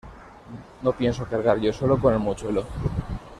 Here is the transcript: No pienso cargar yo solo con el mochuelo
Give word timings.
No 0.81 0.93
pienso 0.93 1.27
cargar 1.27 1.59
yo 1.59 1.71
solo 1.71 1.99
con 1.99 2.11
el 2.11 2.17
mochuelo 2.19 2.65